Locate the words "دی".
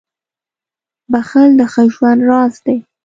2.65-2.77